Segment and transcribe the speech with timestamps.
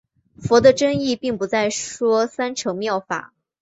[0.35, 3.33] 佛的真意并不再说三乘妙法。